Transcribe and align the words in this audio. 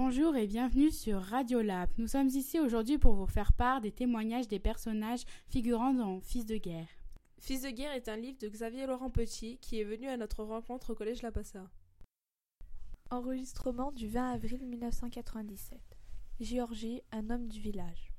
Bonjour 0.00 0.36
et 0.36 0.46
bienvenue 0.46 0.92
sur 0.92 1.20
Radio 1.20 1.60
Lab. 1.60 1.90
Nous 1.98 2.06
sommes 2.06 2.28
ici 2.28 2.60
aujourd'hui 2.60 2.98
pour 2.98 3.14
vous 3.14 3.26
faire 3.26 3.52
part 3.52 3.80
des 3.80 3.90
témoignages 3.90 4.46
des 4.46 4.60
personnages 4.60 5.24
figurant 5.48 5.92
dans 5.92 6.20
Fils 6.20 6.46
de 6.46 6.56
guerre. 6.56 6.86
Fils 7.40 7.62
de 7.62 7.70
guerre 7.70 7.90
est 7.94 8.08
un 8.08 8.16
livre 8.16 8.38
de 8.38 8.46
Xavier 8.46 8.86
Laurent 8.86 9.10
Petit 9.10 9.58
qui 9.58 9.80
est 9.80 9.84
venu 9.84 10.06
à 10.06 10.16
notre 10.16 10.44
rencontre 10.44 10.92
au 10.92 10.94
collège 10.94 11.22
La 11.22 11.32
Passa. 11.32 11.68
Enregistrement 13.10 13.90
du 13.90 14.06
20 14.06 14.34
avril 14.34 14.64
1997. 14.68 15.80
Géorgie, 16.38 17.02
un 17.10 17.28
homme 17.28 17.48
du 17.48 17.58
village. 17.58 18.12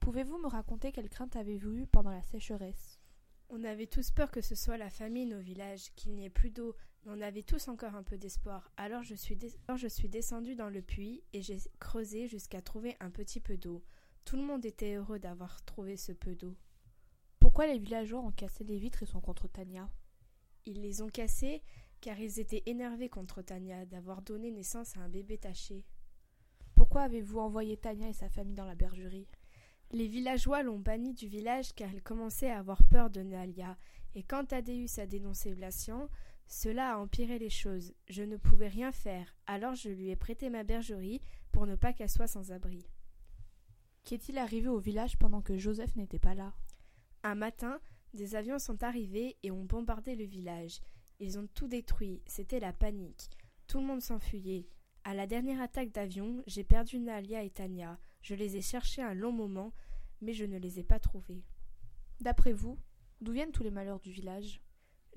Pouvez-vous 0.00 0.38
me 0.38 0.48
raconter 0.48 0.90
quelle 0.90 1.08
crainte 1.08 1.36
avez-vous 1.36 1.76
eue 1.76 1.86
pendant 1.86 2.10
la 2.10 2.24
sécheresse? 2.24 2.99
On 3.52 3.64
avait 3.64 3.88
tous 3.88 4.12
peur 4.12 4.30
que 4.30 4.40
ce 4.40 4.54
soit 4.54 4.76
la 4.76 4.90
famine 4.90 5.34
au 5.34 5.40
village, 5.40 5.92
qu'il 5.96 6.14
n'y 6.14 6.24
ait 6.24 6.30
plus 6.30 6.50
d'eau, 6.50 6.76
mais 7.04 7.12
on 7.16 7.20
avait 7.20 7.42
tous 7.42 7.66
encore 7.66 7.96
un 7.96 8.04
peu 8.04 8.16
d'espoir. 8.16 8.70
Alors 8.76 9.02
je 9.02 9.16
suis, 9.16 9.36
Alors 9.66 9.76
je 9.76 9.88
suis 9.88 10.08
descendu 10.08 10.54
dans 10.54 10.68
le 10.68 10.82
puits 10.82 11.24
et 11.32 11.42
j'ai 11.42 11.58
creusé 11.80 12.28
jusqu'à 12.28 12.62
trouver 12.62 12.96
un 13.00 13.10
petit 13.10 13.40
peu 13.40 13.56
d'eau. 13.56 13.82
Tout 14.24 14.36
le 14.36 14.44
monde 14.44 14.64
était 14.64 14.94
heureux 14.94 15.18
d'avoir 15.18 15.64
trouvé 15.64 15.96
ce 15.96 16.12
peu 16.12 16.36
d'eau. 16.36 16.56
Pourquoi 17.40 17.66
les 17.66 17.80
villageois 17.80 18.20
ont 18.20 18.30
cassé 18.30 18.62
les 18.62 18.78
vitres 18.78 19.02
et 19.02 19.06
sont 19.06 19.20
contre 19.20 19.48
Tania? 19.48 19.90
Ils 20.64 20.80
les 20.80 21.02
ont 21.02 21.08
cassées 21.08 21.64
car 22.00 22.20
ils 22.20 22.38
étaient 22.38 22.62
énervés 22.66 23.08
contre 23.08 23.42
Tania 23.42 23.84
d'avoir 23.84 24.22
donné 24.22 24.52
naissance 24.52 24.96
à 24.96 25.00
un 25.00 25.08
bébé 25.08 25.38
taché. 25.38 25.84
Pourquoi 26.76 27.02
avez-vous 27.02 27.40
envoyé 27.40 27.76
Tania 27.76 28.08
et 28.08 28.12
sa 28.12 28.28
famille 28.28 28.54
dans 28.54 28.64
la 28.64 28.76
bergerie? 28.76 29.26
Les 29.92 30.06
villageois 30.06 30.62
l'ont 30.62 30.78
bannie 30.78 31.14
du 31.14 31.26
village 31.26 31.74
car 31.74 31.90
elle 31.92 32.02
commençait 32.02 32.50
à 32.50 32.58
avoir 32.58 32.84
peur 32.84 33.10
de 33.10 33.22
Nalia, 33.22 33.76
et 34.14 34.22
quand 34.22 34.46
Thaddeus 34.46 35.00
a 35.00 35.06
dénoncé 35.06 35.52
Vlasian, 35.52 36.08
cela 36.46 36.94
a 36.94 36.98
empiré 36.98 37.38
les 37.38 37.50
choses. 37.50 37.92
Je 38.08 38.22
ne 38.22 38.36
pouvais 38.36 38.68
rien 38.68 38.92
faire, 38.92 39.36
alors 39.46 39.74
je 39.74 39.88
lui 39.88 40.10
ai 40.10 40.16
prêté 40.16 40.48
ma 40.48 40.62
bergerie 40.62 41.20
pour 41.52 41.66
ne 41.66 41.74
pas 41.74 41.92
qu'elle 41.92 42.10
soit 42.10 42.26
sans 42.28 42.52
abri. 42.52 42.86
Qu'est-il 44.04 44.38
arrivé 44.38 44.68
au 44.68 44.78
village 44.78 45.18
pendant 45.18 45.42
que 45.42 45.58
Joseph 45.58 45.94
n'était 45.96 46.18
pas 46.18 46.34
là? 46.34 46.54
Un 47.22 47.34
matin, 47.34 47.80
des 48.14 48.34
avions 48.34 48.58
sont 48.58 48.82
arrivés 48.82 49.36
et 49.42 49.50
ont 49.50 49.64
bombardé 49.64 50.14
le 50.16 50.24
village. 50.24 50.80
Ils 51.18 51.38
ont 51.38 51.48
tout 51.54 51.68
détruit, 51.68 52.22
c'était 52.26 52.60
la 52.60 52.72
panique. 52.72 53.28
Tout 53.66 53.78
le 53.78 53.86
monde 53.86 54.02
s'enfuyait. 54.02 54.68
À 55.04 55.14
la 55.14 55.26
dernière 55.26 55.60
attaque 55.60 55.92
d'avion, 55.92 56.42
j'ai 56.46 56.64
perdu 56.64 56.98
Nalia 56.98 57.42
et 57.42 57.50
Tania. 57.50 57.98
Je 58.22 58.34
les 58.34 58.56
ai 58.56 58.62
cherchés 58.62 59.02
un 59.02 59.14
long 59.14 59.32
moment, 59.32 59.72
mais 60.20 60.32
je 60.32 60.44
ne 60.44 60.58
les 60.58 60.78
ai 60.78 60.82
pas 60.82 60.98
trouvés. 60.98 61.42
D'après 62.20 62.52
vous, 62.52 62.78
d'où 63.20 63.32
viennent 63.32 63.52
tous 63.52 63.62
les 63.62 63.70
malheurs 63.70 64.00
du 64.00 64.12
village? 64.12 64.60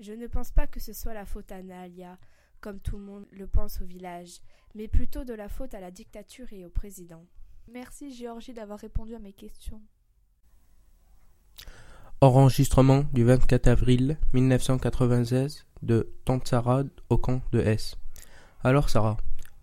Je 0.00 0.12
ne 0.12 0.26
pense 0.26 0.50
pas 0.50 0.66
que 0.66 0.80
ce 0.80 0.92
soit 0.92 1.14
la 1.14 1.26
faute 1.26 1.52
à 1.52 1.62
Nalia, 1.62 2.18
comme 2.60 2.80
tout 2.80 2.96
le 2.96 3.04
monde 3.04 3.26
le 3.30 3.46
pense 3.46 3.80
au 3.80 3.84
village, 3.84 4.40
mais 4.74 4.88
plutôt 4.88 5.24
de 5.24 5.34
la 5.34 5.48
faute 5.48 5.74
à 5.74 5.80
la 5.80 5.90
dictature 5.90 6.52
et 6.52 6.64
au 6.64 6.70
président. 6.70 7.24
Merci 7.68 8.12
Géorgie 8.12 8.54
d'avoir 8.54 8.78
répondu 8.78 9.14
à 9.14 9.18
mes 9.18 9.32
questions. 9.32 9.80
Enregistrement 12.20 13.04
du 13.12 13.24
24 13.24 13.66
avril 13.68 14.18
1996 14.32 15.66
de 15.82 16.14
Tante 16.24 16.48
Sarah 16.48 16.84
au 17.10 17.18
camp 17.18 17.42
de 17.52 17.60
S. 17.60 17.98
Alors 18.62 18.88
Sarah, 18.88 19.18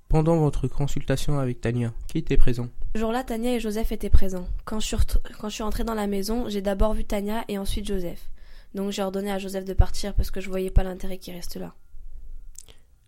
pendant 0.10 0.38
votre 0.38 0.68
consultation 0.68 1.40
avec 1.40 1.62
Tania, 1.62 1.94
qui 2.08 2.20
était 2.20 2.38
présent? 2.38 2.70
Ce 2.94 3.00
jour-là, 3.00 3.24
Tania 3.24 3.56
et 3.56 3.60
Joseph 3.62 3.94
étaient 3.94 4.10
présents. 4.10 4.48
Quand 4.66 4.82
je, 4.82 4.88
suis 4.88 4.98
quand 5.40 5.48
je 5.48 5.54
suis 5.54 5.64
entrée 5.64 5.86
dans 5.86 5.94
la 5.94 6.08
maison, 6.08 6.50
j'ai 6.50 6.62
d'abord 6.62 6.94
vu 6.94 7.06
Tania 7.06 7.46
et 7.48 7.58
ensuite 7.58 7.88
Joseph. 7.88 8.30
Donc 8.76 8.92
j'ai 8.92 9.02
ordonné 9.02 9.32
à 9.32 9.40
Joseph 9.40 9.64
de 9.64 9.74
partir 9.74 10.14
parce 10.14 10.30
que 10.30 10.42
je 10.42 10.50
voyais 10.50 10.72
pas 10.72 10.84
l'intérêt 10.84 11.18
qu'il 11.18 11.34
reste 11.34 11.56
là. 11.56 11.74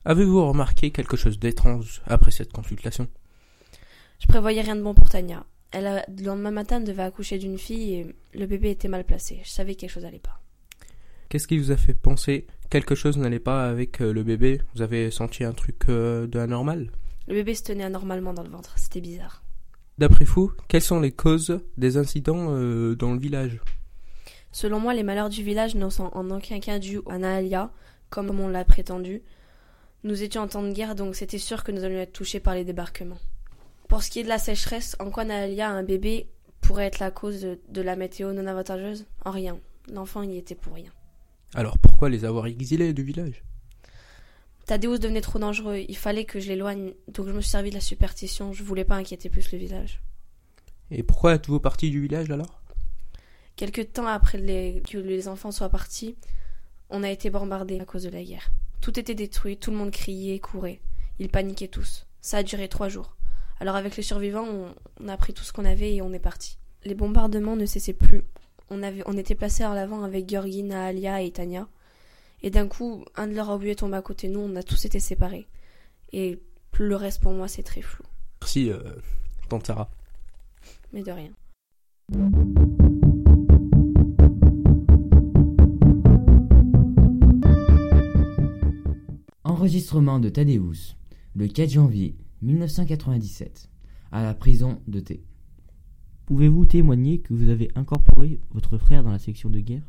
Avez-vous 0.06 0.48
remarqué 0.48 0.92
quelque 0.92 1.18
chose 1.18 1.38
d'étrange 1.38 2.02
après 2.06 2.32
cette 2.32 2.54
consultation? 2.54 3.08
Je 4.20 4.28
prévoyais 4.28 4.62
rien 4.62 4.78
de 4.78 4.82
bon 4.82 4.94
pour 4.94 5.10
Tania. 5.10 5.46
Elle 5.72 6.06
le 6.08 6.24
lendemain 6.24 6.52
matin, 6.52 6.78
elle 6.78 6.86
devait 6.86 7.04
accoucher 7.04 7.38
d'une 7.38 7.58
fille 7.58 7.94
et 7.94 8.16
le 8.34 8.46
bébé 8.46 8.70
était 8.70 8.88
mal 8.88 9.04
placé. 9.04 9.42
Je 9.44 9.50
savais 9.50 9.76
que 9.76 9.82
quelque 9.82 9.92
chose 9.92 10.04
n'allait 10.04 10.20
pas. 10.20 10.40
Qu'est-ce 11.28 11.48
qui 11.48 11.58
vous 11.58 11.72
a 11.72 11.78
fait 11.78 11.94
penser? 11.94 12.48
Quelque 12.70 12.96
chose 12.96 13.18
n'allait 13.18 13.40
pas 13.40 13.68
avec 13.68 14.02
euh, 14.02 14.14
le 14.14 14.24
bébé? 14.24 14.62
Vous 14.76 14.82
avez 14.82 15.12
senti 15.12 15.44
un 15.44 15.52
truc 15.52 15.90
euh, 15.90 16.28
de 16.28 16.40
anormal 16.40 16.92
Le 17.28 17.34
bébé 17.34 17.56
se 17.56 17.64
tenait 17.64 17.84
anormalement 17.84 18.34
dans 18.34 18.44
le 18.44 18.50
ventre. 18.50 18.78
C'était 18.78 19.02
bizarre. 19.02 19.43
D'après 19.98 20.26
vous, 20.26 20.52
quelles 20.68 20.82
sont 20.82 21.00
les 21.00 21.12
causes 21.12 21.60
des 21.78 21.98
incidents 21.98 22.48
euh, 22.50 22.96
dans 22.96 23.14
le 23.14 23.20
village? 23.20 23.62
Selon 24.52 24.80
moi, 24.80 24.94
les 24.94 25.04
malheurs 25.04 25.30
du 25.30 25.44
village 25.44 25.76
ne 25.76 25.90
sont 25.90 26.10
en 26.14 26.32
aucun 26.32 26.60
cas 26.60 26.80
dus 26.80 27.02
à 27.10 27.18
Naalia, 27.18 27.72
comme 28.10 28.40
on 28.40 28.48
l'a 28.48 28.66
prétendu. 28.66 29.22
Nous 30.04 30.24
étions 30.24 30.42
en 30.42 30.48
temps 30.48 30.64
de 30.64 30.72
guerre, 30.72 30.96
donc 30.96 31.16
c'était 31.16 31.38
sûr 31.38 31.64
que 31.64 31.72
nous 31.72 31.84
allions 31.84 32.00
être 32.00 32.14
touchés 32.14 32.40
par 32.40 32.56
les 32.56 32.64
débarquements. 32.64 33.20
Pour 33.88 34.02
ce 34.02 34.10
qui 34.10 34.20
est 34.20 34.24
de 34.24 34.30
la 34.30 34.40
sécheresse, 34.40 34.96
en 35.00 35.12
quoi 35.12 35.26
Naalia, 35.26 35.70
un 35.70 35.84
bébé, 35.84 36.28
pourrait 36.62 36.86
être 36.86 37.00
la 37.00 37.12
cause 37.12 37.46
de, 37.70 37.82
la 37.82 37.96
météo 37.96 38.34
non 38.34 38.48
avantageuse? 38.48 39.06
En 39.26 39.32
rien. 39.32 39.60
L'enfant 39.92 40.24
y 40.24 40.38
était 40.38 40.56
pour 40.56 40.74
rien. 40.74 40.92
Alors 41.54 41.78
pourquoi 41.78 42.10
les 42.10 42.26
avoir 42.26 42.48
exilés 42.48 42.94
du 42.94 43.04
village? 43.04 43.44
Thaddeus 44.66 44.98
devenait 44.98 45.22
trop 45.22 45.40
dangereux, 45.40 45.84
il 45.88 45.98
fallait 45.98 46.26
que 46.26 46.40
je 46.40 46.48
l'éloigne, 46.48 46.94
donc 47.10 47.28
je 47.28 47.34
me 47.34 47.42
suis 47.42 47.52
servi 47.52 47.70
de 47.70 47.76
la 47.76 47.82
superstition, 47.82 48.54
je 48.54 48.64
voulais 48.64 48.86
pas 48.86 48.96
inquiéter 48.96 49.30
plus 49.30 49.52
le 49.52 49.58
village. 49.58 50.02
Et 50.90 51.04
pourquoi 51.04 51.34
êtes-vous 51.36 51.60
parti 51.60 51.90
du 51.90 52.02
village 52.02 52.30
alors? 52.32 52.62
Quelque 53.56 53.82
temps 53.82 54.08
après 54.08 54.40
que 54.40 54.98
les 54.98 55.28
enfants 55.28 55.52
soient 55.52 55.70
partis, 55.70 56.16
on 56.90 57.04
a 57.04 57.10
été 57.10 57.30
bombardés 57.30 57.80
à 57.80 57.86
cause 57.86 58.04
de 58.04 58.10
la 58.10 58.24
guerre. 58.24 58.52
Tout 58.82 59.00
était 59.00 59.16
détruit, 59.16 59.58
tout 59.58 59.72
le 59.72 59.78
monde 59.78 59.92
criait, 59.92 60.40
courait. 60.40 60.80
Ils 61.20 61.30
paniquaient 61.30 61.68
tous. 61.68 62.06
Ça 62.22 62.38
a 62.38 62.44
duré 62.44 62.68
trois 62.68 62.90
jours. 62.90 63.16
Alors 63.60 63.76
avec 63.76 63.96
les 63.98 64.04
survivants, 64.04 64.46
on, 65.00 65.08
a 65.08 65.18
pris 65.18 65.34
tout 65.34 65.44
ce 65.44 65.54
qu'on 65.54 65.66
avait 65.66 65.96
et 65.96 66.02
on 66.02 66.14
est 66.14 66.20
parti. 66.20 66.58
Les 66.84 66.96
bombardements 66.96 67.56
ne 67.56 67.66
cessaient 67.66 67.94
plus. 67.94 68.24
On, 68.70 68.84
avait, 68.84 69.04
on 69.06 69.18
était 69.18 69.36
placés 69.36 69.64
à 69.64 69.74
l'avant 69.74 70.04
avec 70.04 70.30
Georgi, 70.30 70.70
Alia 70.72 71.22
et 71.22 71.32
Tania. 71.32 71.68
Et 72.46 72.50
d'un 72.50 72.68
coup, 72.68 73.06
un 73.16 73.28
de 73.28 73.34
leurs 73.34 73.50
obus 73.50 73.70
est 73.70 73.76
tombé 73.76 73.96
à 73.96 74.02
côté 74.02 74.28
de 74.28 74.34
nous, 74.34 74.42
on 74.42 74.56
a 74.58 74.64
tous 74.64 74.84
été 74.84 75.00
séparés. 75.00 75.48
Et 76.12 76.40
le 76.78 76.96
reste 76.98 77.22
pour 77.22 77.32
moi, 77.32 77.48
c'est 77.48 77.64
très 77.64 77.82
flou. 77.82 78.04
Merci, 78.42 78.70
euh, 78.70 78.82
Tante 79.48 79.66
Sarah. 79.66 79.90
Mais 80.92 81.04
de 81.04 81.12
rien. 81.12 81.32
Enregistrement 89.46 90.20
de 90.20 90.28
Thaddeus, 90.28 90.98
le 91.36 91.48
4 91.48 91.70
janvier 91.70 92.18
1997, 92.42 93.70
à 94.12 94.22
la 94.22 94.34
prison 94.34 94.82
de 94.88 95.00
T. 95.00 95.24
Pouvez-vous 96.26 96.66
témoigner 96.66 97.20
que 97.20 97.34
vous 97.34 97.48
avez 97.48 97.72
incorporé 97.76 98.42
votre 98.52 98.78
frère 98.78 99.04
dans 99.04 99.12
la 99.12 99.20
section 99.20 99.50
de 99.50 99.62
guerre? 99.62 99.84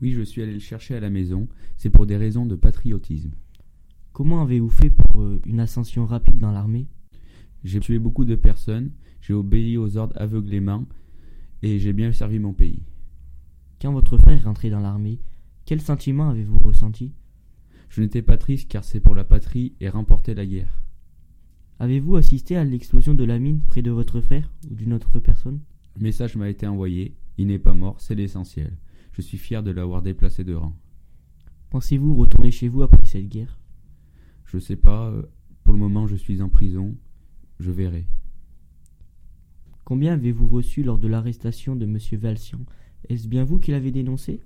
Oui, 0.00 0.12
je 0.12 0.22
suis 0.22 0.42
allé 0.42 0.52
le 0.52 0.60
chercher 0.60 0.94
à 0.94 1.00
la 1.00 1.10
maison, 1.10 1.48
c'est 1.76 1.90
pour 1.90 2.06
des 2.06 2.16
raisons 2.16 2.46
de 2.46 2.54
patriotisme. 2.54 3.32
Comment 4.12 4.42
avez-vous 4.42 4.68
fait 4.68 4.90
pour 4.90 5.22
euh, 5.22 5.40
une 5.46 5.60
ascension 5.60 6.06
rapide 6.06 6.38
dans 6.38 6.52
l'armée? 6.52 6.86
J'ai 7.64 7.80
tué 7.80 7.98
beaucoup 7.98 8.24
de 8.24 8.36
personnes, 8.36 8.92
j'ai 9.20 9.34
obéi 9.34 9.76
aux 9.76 9.96
ordres 9.96 10.16
aveuglément, 10.20 10.86
et 11.62 11.78
j'ai 11.78 11.92
bien 11.92 12.12
servi 12.12 12.38
mon 12.38 12.52
pays. 12.52 12.82
Quand 13.80 13.92
votre 13.92 14.18
frère 14.18 14.36
est 14.36 14.44
rentré 14.44 14.70
dans 14.70 14.80
l'armée, 14.80 15.20
quel 15.64 15.80
sentiment 15.80 16.30
avez-vous 16.30 16.58
ressenti? 16.58 17.12
Je 17.88 18.00
n'étais 18.00 18.22
pas 18.22 18.36
triste 18.36 18.68
car 18.68 18.84
c'est 18.84 19.00
pour 19.00 19.14
la 19.14 19.24
patrie 19.24 19.74
et 19.80 19.88
remporter 19.88 20.34
la 20.34 20.46
guerre. 20.46 20.82
Avez-vous 21.80 22.16
assisté 22.16 22.56
à 22.56 22.64
l'explosion 22.64 23.14
de 23.14 23.24
la 23.24 23.38
mine 23.38 23.60
près 23.66 23.82
de 23.82 23.90
votre 23.90 24.20
frère 24.20 24.50
ou 24.70 24.74
d'une 24.74 24.92
autre 24.92 25.18
personne? 25.20 25.60
Le 25.96 26.02
message 26.02 26.36
m'a 26.36 26.48
été 26.48 26.66
envoyé. 26.66 27.14
Il 27.38 27.46
n'est 27.48 27.58
pas 27.58 27.74
mort, 27.74 28.00
c'est 28.00 28.14
l'essentiel. 28.14 28.72
Je 29.18 29.22
suis 29.22 29.36
fier 29.36 29.64
de 29.64 29.72
l'avoir 29.72 30.00
déplacé 30.00 30.44
de 30.44 30.54
rang. 30.54 30.76
Pensez-vous 31.70 32.14
retourner 32.14 32.52
chez 32.52 32.68
vous 32.68 32.82
après 32.82 33.04
cette 33.04 33.28
guerre? 33.28 33.58
Je 34.44 34.58
ne 34.58 34.62
sais 34.62 34.76
pas. 34.76 35.10
Euh, 35.10 35.22
pour 35.64 35.72
le 35.72 35.80
moment, 35.80 36.06
je 36.06 36.14
suis 36.14 36.40
en 36.40 36.48
prison. 36.48 36.96
Je 37.58 37.72
verrai. 37.72 38.06
Combien 39.84 40.12
avez-vous 40.12 40.46
reçu 40.46 40.84
lors 40.84 41.00
de 41.00 41.08
l'arrestation 41.08 41.74
de 41.74 41.84
M. 41.84 41.98
Valsian? 42.12 42.60
Est-ce 43.08 43.26
bien 43.26 43.42
vous 43.42 43.58
qui 43.58 43.72
l'avez 43.72 43.90
dénoncé? 43.90 44.40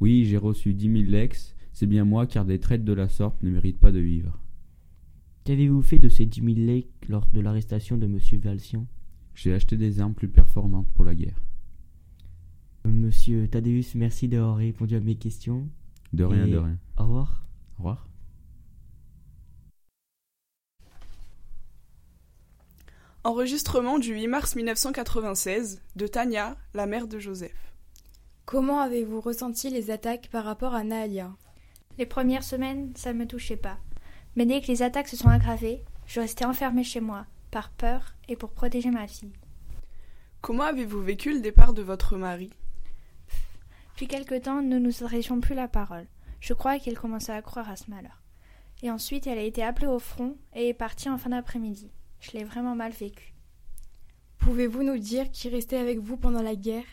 Oui, 0.00 0.24
j'ai 0.24 0.38
reçu 0.38 0.72
dix 0.72 0.88
mille 0.88 1.10
lex 1.10 1.54
c'est 1.74 1.86
bien 1.86 2.04
moi, 2.04 2.26
car 2.26 2.46
des 2.46 2.58
traites 2.58 2.84
de 2.84 2.92
la 2.94 3.08
sorte 3.08 3.42
ne 3.42 3.50
méritent 3.50 3.78
pas 3.78 3.92
de 3.92 4.00
vivre. 4.00 4.38
Qu'avez-vous 5.44 5.82
fait 5.82 5.98
de 5.98 6.08
ces 6.08 6.24
dix 6.24 6.40
mille 6.40 6.66
legs 6.66 6.86
lors 7.06 7.26
de 7.32 7.40
l'arrestation 7.40 7.98
de 7.98 8.06
M. 8.06 8.18
Valsian? 8.40 8.86
J'ai 9.34 9.52
acheté 9.52 9.76
des 9.76 10.00
armes 10.00 10.14
plus 10.14 10.28
performantes 10.28 10.90
pour 10.94 11.04
la 11.04 11.14
guerre. 11.14 11.40
Monsieur 12.84 13.48
Thaddeus, 13.48 13.94
merci 13.94 14.28
d'avoir 14.28 14.56
répondu 14.56 14.96
à 14.96 15.00
mes 15.00 15.16
questions. 15.16 15.68
De 16.12 16.24
rien, 16.24 16.46
de 16.46 16.56
rien. 16.56 16.78
Au 16.98 17.02
revoir. 17.04 17.44
Au 17.74 17.78
revoir. 17.78 18.08
Enregistrement 23.22 23.98
du 23.98 24.14
8 24.14 24.26
mars 24.28 24.56
1996 24.56 25.82
de 25.94 26.06
Tania, 26.06 26.56
la 26.74 26.86
mère 26.86 27.06
de 27.06 27.18
Joseph. 27.18 27.74
Comment 28.46 28.80
avez-vous 28.80 29.20
ressenti 29.20 29.68
les 29.70 29.90
attaques 29.90 30.28
par 30.32 30.44
rapport 30.44 30.74
à 30.74 30.82
Naalia 30.84 31.36
les 32.00 32.06
premières 32.06 32.44
semaines, 32.44 32.92
ça 32.96 33.12
ne 33.12 33.18
me 33.18 33.26
touchait 33.26 33.58
pas. 33.58 33.76
Mais 34.34 34.46
dès 34.46 34.62
que 34.62 34.68
les 34.68 34.82
attaques 34.82 35.08
se 35.08 35.18
sont 35.18 35.28
aggravées, 35.28 35.84
je 36.06 36.20
restais 36.20 36.46
enfermée 36.46 36.84
chez 36.84 37.00
moi. 37.00 37.26
par 37.50 37.70
peur 37.70 38.14
et 38.28 38.36
pour 38.36 38.52
protéger 38.52 38.90
ma 38.90 39.08
fille. 39.08 39.32
Comment 40.40 40.62
avez-vous 40.62 41.02
vécu 41.02 41.32
le 41.32 41.40
départ 41.40 41.74
de 41.74 41.82
votre 41.82 42.16
mari? 42.16 42.50
Depuis 44.00 44.16
quelque 44.16 44.38
temps, 44.38 44.62
nous 44.62 44.78
nous 44.78 45.04
adressions 45.04 45.42
plus 45.42 45.54
la 45.54 45.68
parole. 45.68 46.06
Je 46.40 46.54
crois 46.54 46.78
qu'il 46.78 46.98
commençait 46.98 47.34
à 47.34 47.42
croire 47.42 47.68
à 47.68 47.76
ce 47.76 47.90
malheur. 47.90 48.22
Et 48.82 48.90
ensuite, 48.90 49.26
elle 49.26 49.36
a 49.36 49.42
été 49.42 49.62
appelée 49.62 49.88
au 49.88 49.98
front 49.98 50.38
et 50.54 50.68
est 50.68 50.72
partie 50.72 51.10
en 51.10 51.18
fin 51.18 51.28
d'après-midi. 51.28 51.90
Je 52.18 52.30
l'ai 52.30 52.44
vraiment 52.44 52.74
mal 52.74 52.92
vécu. 52.92 53.34
Pouvez-vous 54.38 54.84
nous 54.84 54.96
dire 54.96 55.30
qui 55.30 55.50
restait 55.50 55.76
avec 55.76 55.98
vous 55.98 56.16
pendant 56.16 56.40
la 56.40 56.54
guerre? 56.54 56.86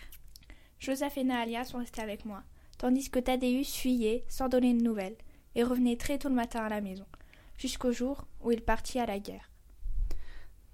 Joseph 0.81 1.18
et 1.18 1.24
Nahalia 1.24 1.63
sont 1.63 1.77
restés 1.77 2.01
avec 2.01 2.25
moi, 2.25 2.44
tandis 2.77 3.09
que 3.09 3.19
Thaddeus 3.19 3.63
fuyait 3.63 4.25
sans 4.27 4.50
donner 4.50 4.74
de 4.74 4.83
nouvelles 4.83 5.15
et 5.56 5.63
revenait 5.63 5.95
très 5.95 6.18
tôt 6.18 6.27
le 6.27 6.36
matin 6.36 6.65
à 6.65 6.68
la 6.68 6.81
maison, 6.81 7.06
jusqu'au 7.57 7.94
jour 7.94 8.27
où 8.42 8.51
il 8.51 8.62
partit 8.62 9.00
à 9.00 9.06
la 9.06 9.19
guerre. 9.19 9.50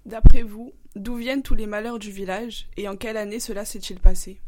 D'après 0.04 0.42
vous, 0.42 0.72
d'où 0.96 1.14
viennent 1.14 1.44
tous 1.44 1.54
les 1.54 1.68
malheurs 1.68 2.00
du 2.00 2.10
village 2.10 2.66
et 2.76 2.88
en 2.88 2.96
quelle 2.96 3.18
année 3.18 3.38
cela 3.38 3.64
s'est-il 3.64 4.00
passé? 4.00 4.40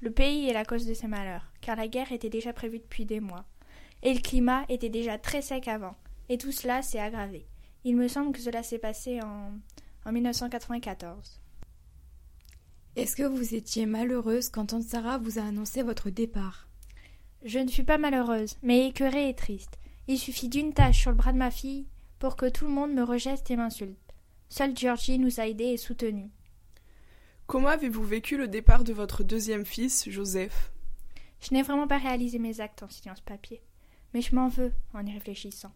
Le 0.00 0.10
pays 0.10 0.48
est 0.48 0.52
la 0.52 0.64
cause 0.64 0.86
de 0.86 0.94
ces 0.94 1.08
malheurs, 1.08 1.50
car 1.60 1.76
la 1.76 1.88
guerre 1.88 2.12
était 2.12 2.30
déjà 2.30 2.52
prévue 2.52 2.78
depuis 2.78 3.04
des 3.04 3.20
mois. 3.20 3.44
Et 4.02 4.14
le 4.14 4.20
climat 4.20 4.64
était 4.68 4.88
déjà 4.88 5.18
très 5.18 5.42
sec 5.42 5.66
avant, 5.66 5.96
et 6.28 6.38
tout 6.38 6.52
cela 6.52 6.82
s'est 6.82 7.00
aggravé. 7.00 7.46
Il 7.84 7.96
me 7.96 8.06
semble 8.06 8.32
que 8.32 8.40
cela 8.40 8.62
s'est 8.62 8.78
passé 8.78 9.20
en, 9.22 9.52
en 10.04 10.12
1994. 10.12 11.40
Est-ce 12.94 13.16
que 13.16 13.24
vous 13.24 13.54
étiez 13.54 13.86
malheureuse 13.86 14.50
quand 14.50 14.66
Tante 14.66 14.82
Sarah 14.82 15.18
vous 15.18 15.38
a 15.38 15.42
annoncé 15.42 15.82
votre 15.82 16.10
départ? 16.10 16.68
Je 17.44 17.58
ne 17.58 17.68
suis 17.68 17.84
pas 17.84 17.98
malheureuse, 17.98 18.56
mais 18.62 18.88
écœurée 18.88 19.28
et 19.28 19.34
triste. 19.34 19.78
Il 20.08 20.18
suffit 20.18 20.48
d'une 20.48 20.72
tache 20.72 21.00
sur 21.00 21.10
le 21.10 21.16
bras 21.16 21.32
de 21.32 21.38
ma 21.38 21.50
fille 21.50 21.86
pour 22.18 22.36
que 22.36 22.48
tout 22.48 22.66
le 22.66 22.72
monde 22.72 22.92
me 22.92 23.02
rejette 23.02 23.50
et 23.50 23.56
m'insulte. 23.56 23.98
Seule 24.48 24.76
Georgie 24.76 25.18
nous 25.18 25.40
a 25.40 25.46
aidés 25.46 25.64
et 25.64 25.76
soutenus. 25.76 26.30
Comment 27.48 27.68
avez-vous 27.68 28.04
vécu 28.04 28.36
le 28.36 28.46
départ 28.46 28.84
de 28.84 28.92
votre 28.92 29.24
deuxième 29.24 29.64
fils, 29.64 30.06
Joseph? 30.10 30.70
Je 31.40 31.54
n'ai 31.54 31.62
vraiment 31.62 31.88
pas 31.88 31.96
réalisé 31.96 32.38
mes 32.38 32.60
actes 32.60 32.82
en 32.82 32.90
signant 32.90 33.16
ce 33.16 33.22
papier, 33.22 33.62
mais 34.12 34.20
je 34.20 34.34
m'en 34.34 34.48
veux 34.48 34.70
en 34.92 35.06
y 35.06 35.14
réfléchissant. 35.14 35.72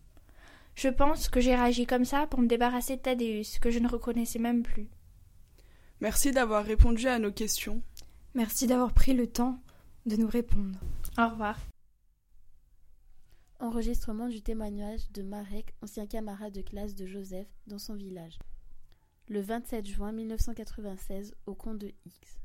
Je 0.74 0.88
pense 0.88 1.30
que 1.30 1.40
j'ai 1.40 1.54
réagi 1.54 1.86
comme 1.86 2.04
ça 2.04 2.26
pour 2.26 2.40
me 2.40 2.46
débarrasser 2.46 2.96
de 2.96 3.00
Thaddeus, 3.00 3.58
que 3.58 3.70
je 3.70 3.78
ne 3.78 3.88
reconnaissais 3.88 4.38
même 4.38 4.62
plus. 4.62 4.90
Merci 6.02 6.30
d'avoir 6.30 6.62
répondu 6.62 7.08
à 7.08 7.18
nos 7.18 7.32
questions. 7.32 7.82
Merci 8.34 8.66
d'avoir 8.66 8.92
pris 8.92 9.14
le 9.14 9.26
temps 9.26 9.58
de 10.04 10.16
nous 10.16 10.28
répondre. 10.28 10.78
Au 11.16 11.26
revoir. 11.26 11.58
Enregistrement 13.60 14.28
du 14.28 14.42
témoignage 14.42 15.10
de 15.12 15.22
Marek, 15.22 15.72
ancien 15.80 16.06
camarade 16.06 16.52
de 16.52 16.60
classe 16.60 16.94
de 16.94 17.06
Joseph, 17.06 17.48
dans 17.66 17.78
son 17.78 17.94
village. 17.94 18.38
Le 19.28 19.40
27 19.40 19.86
juin 19.86 20.12
1996, 20.12 21.34
au 21.46 21.54
camp 21.54 21.74
de 21.74 21.92
X. 22.04 22.40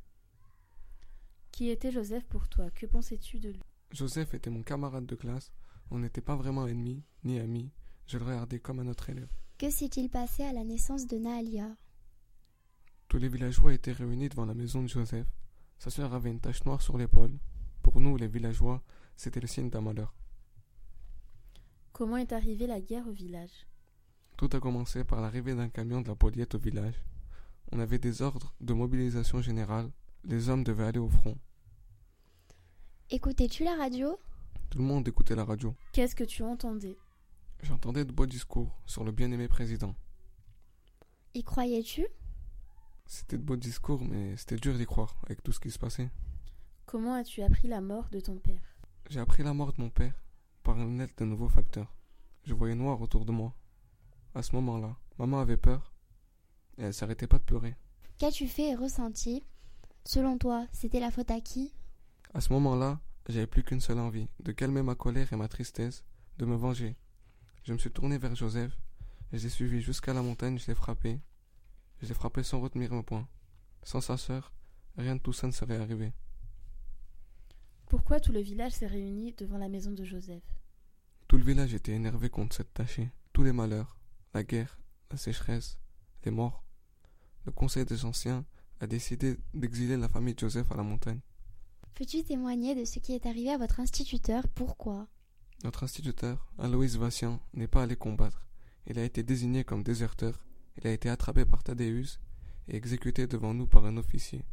Qui 1.52 1.70
était 1.70 1.92
Joseph 1.92 2.24
pour 2.26 2.48
toi? 2.48 2.70
Que 2.72 2.86
pensais-tu 2.86 3.40
de 3.40 3.50
lui? 3.50 3.62
Joseph 3.92 4.34
était 4.34 4.50
mon 4.50 4.62
camarade 4.64 5.06
de 5.06 5.16
classe. 5.16 5.52
On 5.90 6.00
n'était 6.00 6.22
pas 6.22 6.36
vraiment 6.36 6.68
ennemis, 6.68 7.04
ni 7.24 7.40
amis. 7.40 7.72
Je 8.06 8.18
le 8.18 8.26
regardais 8.26 8.60
comme 8.60 8.80
un 8.80 8.88
autre 8.88 9.10
élève. 9.10 9.30
Que 9.58 9.70
s'est-il 9.70 10.10
passé 10.10 10.44
à 10.44 10.54
la 10.54 10.64
naissance 10.64 11.08
de 11.08 11.18
Nahalia 11.18 11.76
Tous 13.08 13.18
les 13.18 13.28
villageois 13.30 13.74
étaient 13.74 13.92
réunis 13.92 14.30
devant 14.30 14.46
la 14.46 14.54
maison 14.54 14.84
de 14.84 14.88
Joseph. 14.88 15.28
Sa 15.80 15.90
sœur 15.90 16.14
avait 16.14 16.30
une 16.30 16.40
tache 16.40 16.64
noire 16.66 16.82
sur 16.82 16.98
l'épaule. 16.98 17.38
Pour 17.82 18.00
nous, 18.00 18.18
les 18.18 18.28
villageois, 18.28 18.84
c'était 19.16 19.40
le 19.40 19.48
signe 19.48 19.70
d'un 19.70 19.82
malheur. 19.82 20.14
Comment 21.92 22.18
est 22.18 22.34
arrivée 22.34 22.68
la 22.68 22.80
guerre 22.82 23.08
au 23.08 23.12
village? 23.12 23.67
Tout 24.38 24.50
a 24.54 24.60
commencé 24.60 25.04
par 25.04 25.20
l'arrivée 25.20 25.56
d'un 25.56 25.68
camion 25.68 26.02
de 26.02 26.08
la 26.08 26.16
poliette 26.16 26.54
au 26.54 26.60
village. 26.60 27.04
On 27.72 27.80
avait 27.80 27.98
des 27.98 28.22
ordres 28.22 28.54
de 28.62 28.72
mobilisation 28.74 29.42
générale. 29.42 29.90
Les 30.24 30.50
hommes 30.50 30.64
devaient 30.64 30.86
aller 30.86 31.00
au 31.00 31.10
front. 31.10 31.36
Écoutais-tu 33.10 33.64
la 33.64 33.76
radio? 33.76 34.20
Tout 34.70 34.78
le 34.78 34.84
monde 34.84 35.08
écoutait 35.08 35.36
la 35.36 35.44
radio. 35.44 35.74
Qu'est-ce 35.92 36.16
que 36.16 36.24
tu 36.24 36.44
entendais? 36.44 36.98
J'entendais 37.64 38.06
de 38.06 38.12
beaux 38.12 38.28
discours 38.28 38.80
sur 38.86 39.04
le 39.04 39.12
bien-aimé 39.12 39.48
président. 39.48 39.96
Y 41.34 41.44
croyais-tu? 41.44 42.06
C'était 43.08 43.38
de 43.38 43.44
beaux 43.44 43.56
discours, 43.56 44.04
mais 44.04 44.38
c'était 44.38 44.58
dur 44.58 44.78
d'y 44.78 44.86
croire 44.86 45.16
avec 45.24 45.42
tout 45.42 45.52
ce 45.52 45.60
qui 45.60 45.72
se 45.72 45.80
passait. 45.80 46.12
Comment 46.86 47.16
as-tu 47.16 47.42
appris 47.42 47.68
la 47.68 47.82
mort 47.82 48.10
de 48.10 48.20
ton 48.20 48.38
père? 48.38 48.62
J'ai 49.10 49.20
appris 49.20 49.42
la 49.42 49.56
mort 49.56 49.74
de 49.74 49.82
mon 49.82 49.90
père 49.90 50.14
par 50.62 50.78
une 50.78 51.00
lettre 51.00 51.16
de 51.18 51.26
nouveaux 51.26 51.50
facteurs. 51.50 51.96
Je 52.44 52.54
voyais 52.54 52.76
noir 52.76 53.02
autour 53.02 53.26
de 53.26 53.32
moi. 53.32 53.56
À 54.36 54.44
ce 54.44 54.56
moment-là, 54.56 54.96
maman 55.18 55.40
avait 55.40 55.58
peur 55.58 55.94
et 56.78 56.84
elle 56.84 56.94
s'arrêtait 56.94 57.28
pas 57.28 57.40
de 57.40 57.44
pleurer. 57.44 57.76
Qu'as-tu 58.18 58.48
fait 58.48 58.70
et 58.70 58.76
ressenti? 58.76 59.44
Selon 60.06 60.38
toi, 60.38 60.68
c'était 60.72 61.00
la 61.00 61.12
faute 61.12 61.32
à 61.32 61.42
qui? 61.42 61.74
À 62.34 62.42
ce 62.42 62.54
moment-là, 62.54 63.00
j'avais 63.28 63.48
plus 63.48 63.64
qu'une 63.64 63.82
seule 63.82 64.00
envie, 64.00 64.30
de 64.40 64.52
calmer 64.52 64.82
ma 64.82 64.96
colère 64.96 65.32
et 65.34 65.36
ma 65.36 65.48
tristesse, 65.48 66.06
de 66.38 66.46
me 66.46 66.56
venger. 66.56 66.96
Je 67.64 67.74
me 67.74 67.78
suis 67.78 67.92
tourné 67.92 68.18
vers 68.18 68.36
Joseph, 68.36 68.78
je 69.34 69.44
l'ai 69.44 69.50
suivi 69.50 69.82
jusqu'à 69.82 70.14
la 70.14 70.22
montagne, 70.22 70.58
je 70.58 70.68
l'ai 70.68 70.76
frappé. 70.76 71.20
Je 72.02 72.08
l'ai 72.08 72.14
frappé 72.14 72.44
sans 72.44 72.62
retenir 72.62 72.94
un 72.94 73.02
point. 73.02 73.28
Sans 73.84 74.00
sa 74.00 74.18
sœur, 74.18 74.54
rien 74.98 75.16
de 75.16 75.22
tout 75.22 75.34
ça 75.34 75.48
ne 75.48 75.52
serait 75.52 75.78
arrivé. 75.78 76.14
Pourquoi 77.88 78.20
tout 78.20 78.32
le 78.32 78.40
village 78.40 78.74
s'est 78.74 78.88
réuni 78.88 79.34
devant 79.34 79.58
la 79.58 79.68
maison 79.68 79.92
de 79.92 80.06
Joseph? 80.06 80.44
Tout 81.28 81.38
le 81.38 81.44
village 81.44 81.74
était 81.74 81.94
énervé 81.94 82.30
contre 82.30 82.56
cette 82.56 82.74
tâchée. 82.74 83.10
Tous 83.34 83.44
les 83.44 83.52
malheurs, 83.52 83.97
la 84.38 84.44
guerre, 84.44 84.80
la 85.10 85.18
sécheresse, 85.18 85.80
les 86.24 86.30
morts. 86.30 86.64
Le 87.46 87.52
conseil 87.52 87.86
des 87.86 88.06
anciens 88.06 88.46
a 88.80 88.86
décidé 88.86 89.40
d'exiler 89.56 89.98
la 89.98 90.08
famille 90.08 90.36
de 90.36 90.40
Joseph 90.40 90.72
à 90.72 90.76
la 90.76 90.84
montagne. 90.84 91.22
Peux-tu 91.96 92.24
témoigner 92.24 92.76
de 92.76 92.86
ce 92.86 93.00
qui 93.00 93.14
est 93.14 93.26
arrivé 93.26 93.50
à 93.50 93.58
votre 93.58 93.80
instituteur? 93.80 94.48
Pourquoi? 94.50 95.08
Notre 95.64 95.86
instituteur, 95.86 96.52
Aloïs 96.60 96.98
Vassian, 96.98 97.40
n'est 97.56 97.68
pas 97.68 97.82
allé 97.82 97.96
combattre. 97.96 98.46
Il 98.86 99.00
a 99.00 99.04
été 99.04 99.24
désigné 99.24 99.64
comme 99.64 99.82
déserteur. 99.82 100.46
Il 100.78 100.86
a 100.86 100.92
été 100.92 101.10
attrapé 101.10 101.44
par 101.44 101.64
Thaddeus 101.64 102.20
et 102.68 102.76
exécuté 102.76 103.26
devant 103.26 103.56
nous 103.56 103.66
par 103.66 103.86
un 103.86 103.98
officier. 103.98 104.46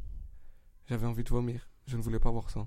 J'avais 0.87 1.07
envie 1.07 1.25
de 1.25 1.29
vomir. 1.29 1.69
Je 1.87 1.99
ne 1.99 2.03
voulais 2.03 2.21
pas 2.21 2.31
voir 2.31 2.49
ça. 2.49 2.67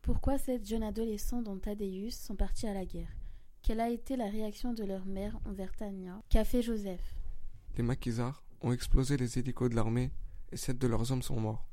Pourquoi 0.00 0.38
sept 0.38 0.66
jeunes 0.66 0.84
adolescents 0.84 1.42
dont 1.42 1.58
Thaddeus 1.58 2.12
sont 2.12 2.34
partis 2.34 2.66
à 2.66 2.72
la 2.72 2.86
guerre? 2.86 3.12
Quelle 3.62 3.80
a 3.80 3.90
été 3.90 4.16
la 4.16 4.28
réaction 4.28 4.72
de 4.72 4.82
leur 4.82 5.06
mère 5.06 5.38
envers 5.44 5.72
Tania 5.76 6.20
Qu'a 6.28 6.44
fait 6.44 6.62
Joseph 6.62 7.14
Les 7.76 7.84
maquisards 7.84 8.42
ont 8.60 8.72
explosé 8.72 9.16
les 9.16 9.38
hélicos 9.38 9.70
de 9.70 9.76
l'armée 9.76 10.10
et 10.50 10.56
sept 10.56 10.78
de 10.78 10.88
leurs 10.88 11.12
hommes 11.12 11.22
sont 11.22 11.38
morts. 11.38 11.68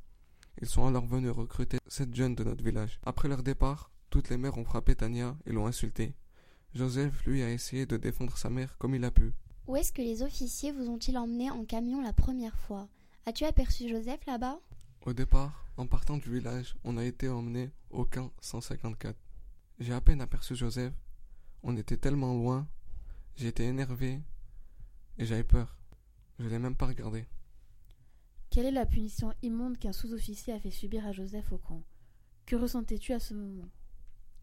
Ils 0.62 0.68
sont 0.68 0.86
alors 0.86 1.08
venus 1.08 1.32
recruter 1.32 1.80
sept 1.88 2.14
jeunes 2.14 2.36
de 2.36 2.44
notre 2.44 2.64
village. 2.64 3.00
Après 3.08 3.28
leur 3.28 3.42
départ, 3.42 3.90
toutes 4.12 4.30
les 4.30 4.38
mères 4.38 4.60
ont 4.60 4.66
frappé 4.66 4.94
Tania 4.94 5.36
et 5.48 5.52
l'ont 5.52 5.66
insultée. 5.66 6.14
Joseph, 6.76 7.26
lui, 7.26 7.42
a 7.42 7.50
essayé 7.50 7.88
de 7.88 7.98
défendre 7.98 8.38
sa 8.38 8.52
mère 8.52 8.78
comme 8.78 8.94
il 8.94 9.04
a 9.04 9.10
pu. 9.10 9.34
Où 9.66 9.76
est-ce 9.76 9.92
que 9.92 10.04
les 10.04 10.22
officiers 10.22 10.72
vous 10.72 10.90
ont-ils 10.90 11.18
emmené 11.18 11.50
en 11.50 11.66
camion 11.66 12.04
la 12.04 12.14
première 12.14 12.58
fois? 12.60 12.88
As-tu 13.26 13.46
aperçu 13.46 13.90
Joseph 13.90 14.24
là-bas? 14.28 14.60
Au 15.08 15.14
départ, 15.14 15.66
en 15.76 15.88
partant 15.88 16.18
du 16.18 16.32
village, 16.32 16.76
on 16.84 16.98
a 16.98 17.04
été 17.06 17.30
emmené 17.30 17.72
au 17.90 18.06
camp 18.06 18.32
154. 18.42 19.16
J'ai 19.80 19.94
à 19.94 20.02
peine 20.02 20.22
aperçu 20.22 20.56
Joseph. 20.56 20.94
On 21.64 21.78
était 21.78 21.98
tellement 21.98 22.34
loin. 22.34 22.68
Été 23.42 23.64
énervé 23.64 24.20
et 25.18 25.26
j'avais 25.26 25.46
peur. 25.46 25.78
Je 26.40 26.48
l'ai 26.50 26.60
même 26.60 26.76
pas 26.76 26.88
regardé. 26.88 27.26
Quelle 28.50 28.66
est 28.66 28.72
la 28.72 28.86
punition 28.86 29.34
immonde 29.42 29.78
qu'un 29.78 29.94
sous-officier 29.94 30.52
a 30.52 30.60
fait 30.60 30.72
subir 30.72 31.06
à 31.06 31.14
Joseph 31.14 31.54
au 31.54 31.58
camp 31.58 31.84
Que 32.46 32.58
ressentais-tu 32.58 33.14
à 33.14 33.20
ce 33.20 33.34
moment? 33.34 33.70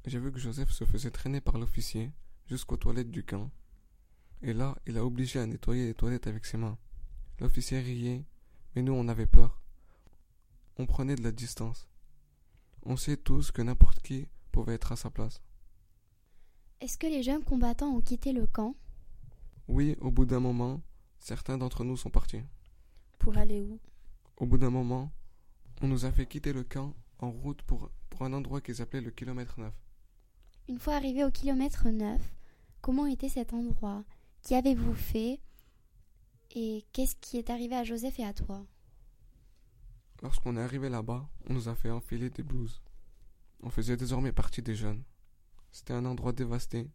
J'ai 0.06 0.18
vu 0.18 0.32
que 0.32 0.38
Joseph 0.38 0.70
se 0.70 0.84
faisait 0.84 1.10
traîner 1.10 1.42
par 1.42 1.58
l'officier 1.58 2.10
jusqu'aux 2.46 2.78
toilettes 2.78 3.10
du 3.10 3.22
camp. 3.22 3.50
Et 4.40 4.54
là, 4.54 4.78
il 4.86 4.96
a 4.96 5.04
obligé 5.04 5.40
à 5.40 5.46
nettoyer 5.46 5.86
les 5.86 5.94
toilettes 5.94 6.26
avec 6.26 6.46
ses 6.46 6.56
mains. 6.56 6.78
L'officier 7.40 7.80
riait, 7.80 8.24
mais 8.74 8.82
nous 8.82 8.94
on 8.94 9.08
avait 9.08 9.26
peur. 9.26 9.60
On 10.78 10.86
prenait 10.86 11.16
de 11.16 11.22
la 11.22 11.32
distance. 11.32 11.86
On 12.84 12.96
sait 12.96 13.16
tous 13.16 13.50
que 13.50 13.60
n'importe 13.60 14.00
qui 14.00 14.28
pouvait 14.52 14.74
être 14.74 14.92
à 14.92 14.96
sa 14.96 15.10
place. 15.10 15.42
Est-ce 16.80 16.98
que 16.98 17.06
les 17.06 17.22
jeunes 17.22 17.42
combattants 17.42 17.94
ont 17.94 18.02
quitté 18.02 18.32
le 18.32 18.46
camp? 18.46 18.74
Oui, 19.68 19.96
au 20.00 20.10
bout 20.10 20.26
d'un 20.26 20.40
moment, 20.40 20.82
certains 21.18 21.56
d'entre 21.56 21.84
nous 21.84 21.96
sont 21.96 22.10
partis. 22.10 22.42
Pour 23.18 23.38
aller 23.38 23.62
où? 23.62 23.80
Au 24.36 24.46
bout 24.46 24.58
d'un 24.58 24.70
moment, 24.70 25.10
on 25.80 25.88
nous 25.88 26.04
a 26.04 26.12
fait 26.12 26.26
quitter 26.26 26.52
le 26.52 26.64
camp 26.64 26.94
en 27.18 27.30
route 27.30 27.62
pour, 27.62 27.90
pour 28.10 28.22
un 28.22 28.32
endroit 28.34 28.60
qu'ils 28.60 28.82
appelaient 28.82 29.00
le 29.00 29.10
kilomètre 29.10 29.58
9. 29.58 29.72
Une 30.68 30.78
fois 30.78 30.94
arrivé 30.94 31.24
au 31.24 31.30
kilomètre 31.30 31.88
9, 31.88 32.20
comment 32.82 33.06
était 33.06 33.30
cet 33.30 33.54
endroit? 33.54 34.04
Qu'y 34.42 34.54
avez-vous 34.54 34.94
fait? 34.94 35.40
Et 36.54 36.84
qu'est-ce 36.92 37.16
qui 37.16 37.38
est 37.38 37.50
arrivé 37.50 37.74
à 37.74 37.84
Joseph 37.84 38.18
et 38.18 38.24
à 38.24 38.34
toi? 38.34 38.64
Lorsqu'on 40.22 40.56
est 40.56 40.62
arrivé 40.62 40.88
là-bas, 40.88 41.28
on 41.48 41.54
nous 41.54 41.68
a 41.68 41.74
fait 41.74 41.90
enfiler 41.90 42.30
des 42.30 42.42
blouses. 42.42 42.82
On 43.62 43.70
faisait 43.70 43.96
désormais 43.96 44.32
partie 44.32 44.62
des 44.62 44.74
jeunes. 44.74 45.02
C'était 45.76 45.92
un 45.92 46.06
endroit 46.06 46.32
dévasté. 46.32 46.88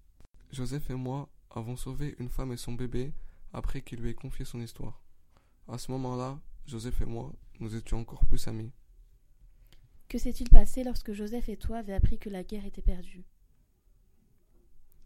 Joseph 0.52 0.90
et 0.90 0.96
moi 0.96 1.30
avons 1.52 1.76
sauvé 1.76 2.16
une 2.18 2.30
femme 2.30 2.52
et 2.52 2.58
son 2.58 2.74
bébé 2.74 3.14
après 3.54 3.84
qu'il 3.84 4.00
lui 4.00 4.10
ait 4.10 4.16
confié 4.16 4.44
son 4.44 4.60
histoire. 4.60 5.04
À 5.68 5.78
ce 5.78 5.92
moment-là, 5.92 6.40
Joseph 6.66 7.00
et 7.00 7.06
moi, 7.06 7.32
nous 7.60 7.76
étions 7.76 8.00
encore 8.00 8.26
plus 8.26 8.48
amis. 8.48 8.72
Que 10.10 10.18
s'est-il 10.18 10.50
passé 10.50 10.84
lorsque 10.84 11.14
Joseph 11.14 11.48
et 11.48 11.58
toi 11.58 11.78
avez 11.78 11.94
appris 11.94 12.18
que 12.18 12.32
la 12.32 12.44
guerre 12.44 12.66
était 12.66 12.82
perdue? 12.82 13.24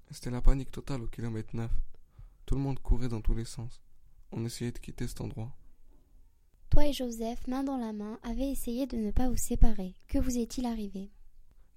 C'était 0.10 0.32
la 0.32 0.42
panique 0.42 0.72
totale 0.72 1.02
au 1.02 1.08
kilomètre 1.08 1.54
9. 1.54 1.70
Tout 2.46 2.56
le 2.56 2.62
monde 2.62 2.80
courait 2.80 3.10
dans 3.10 3.22
tous 3.22 3.36
les 3.36 3.44
sens. 3.44 3.82
On 4.32 4.46
essayait 4.46 4.72
de 4.72 4.80
quitter 4.80 5.06
cet 5.06 5.20
endroit. 5.20 5.54
Toi 6.70 6.88
et 6.88 6.94
Joseph, 6.94 7.46
main 7.48 7.66
dans 7.66 7.78
la 7.78 7.92
main, 7.92 8.20
avez 8.24 8.50
essayé 8.50 8.88
de 8.88 8.96
ne 8.96 9.12
pas 9.12 9.28
vous 9.28 9.36
séparer. 9.36 9.96
Que 10.08 10.18
vous 10.18 10.38
est-il 10.38 10.66
arrivé? 10.66 11.12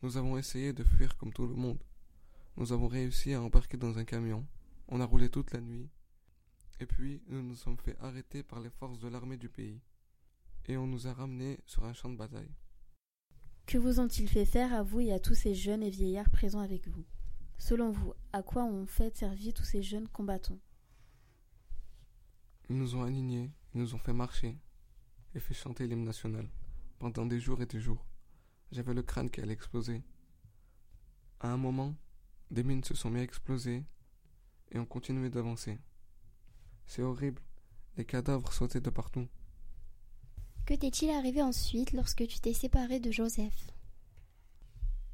Nous 0.01 0.17
avons 0.17 0.39
essayé 0.39 0.73
de 0.73 0.85
fuir 0.85 1.17
comme 1.17 1.33
tout 1.33 1.49
le 1.49 1.57
monde. 1.57 1.83
Nous 2.59 2.73
avons 2.73 2.89
réussi 2.89 3.35
à 3.35 3.41
embarquer 3.41 3.77
dans 3.77 3.99
un 3.99 4.05
camion. 4.05 4.45
On 4.89 5.01
a 5.01 5.05
roulé 5.05 5.29
toute 5.29 5.53
la 5.53 5.61
nuit. 5.61 5.89
Et 6.81 6.87
puis, 6.87 7.23
nous 7.29 7.41
nous 7.41 7.55
sommes 7.55 7.79
fait 7.79 7.97
arrêter 8.01 8.43
par 8.43 8.59
les 8.59 8.69
forces 8.69 8.99
de 8.99 9.07
l'armée 9.07 9.37
du 9.37 9.49
pays. 9.49 9.81
Et 10.67 10.77
on 10.77 10.89
nous 10.89 11.07
a 11.07 11.13
ramenés 11.13 11.61
sur 11.67 11.85
un 11.85 11.93
champ 11.93 12.11
de 12.11 12.17
bataille. 12.17 12.51
Que 13.65 13.79
vous 13.79 14.01
ont-ils 14.01 14.29
fait 14.29 14.45
faire 14.45 14.75
à 14.75 14.83
vous 14.83 14.99
et 14.99 15.13
à 15.13 15.21
tous 15.21 15.37
ces 15.37 15.55
jeunes 15.55 15.85
et 15.85 15.91
vieillards 15.91 16.31
présents 16.31 16.59
avec 16.59 16.89
vous? 16.89 17.05
Selon 17.59 17.93
vous, 17.93 18.13
à 18.33 18.43
quoi 18.43 18.65
ont 18.65 18.87
fait 18.87 19.17
servir 19.17 19.55
tous 19.55 19.65
ces 19.65 19.85
jeunes 19.85 20.09
combattants? 20.09 20.59
Ils 22.69 22.77
nous 22.77 22.97
ont 22.97 23.05
alignés, 23.05 23.53
ils 23.73 23.81
nous 23.81 23.95
ont 23.95 23.99
fait 23.99 24.13
marcher 24.13 24.59
et 25.37 25.39
fait 25.39 25.55
chanter 25.55 25.87
l'hymne 25.87 26.05
national 26.05 26.49
pendant 26.99 27.25
des 27.25 27.39
jours 27.39 27.63
et 27.63 27.67
des 27.67 27.81
jours. 27.81 28.05
J'avais 28.73 28.95
le 28.95 29.03
crâne 29.05 29.31
qui 29.31 29.41
allait 29.41 29.53
exploser. 29.53 30.03
À 31.39 31.53
un 31.53 31.57
moment, 31.57 31.95
des 32.51 32.63
mines 32.63 32.85
se 32.85 32.95
sont 32.95 33.11
mis 33.11 33.21
à 33.21 33.23
exploser 33.23 33.85
et 34.71 34.79
on 34.79 34.87
continuait 34.87 35.31
d'avancer. 35.31 35.79
C'est 36.87 37.03
horrible, 37.03 37.43
les 37.97 38.05
cadavres 38.05 38.53
sautaient 38.53 38.81
de 38.81 38.91
partout. 38.91 39.29
Que 40.65 40.75
t'est-il 40.75 41.11
arrivé 41.11 41.43
ensuite 41.43 41.93
lorsque 41.93 42.27
tu 42.27 42.41
t'es 42.41 42.53
séparé 42.53 43.01
de 43.01 43.11
Joseph? 43.11 43.71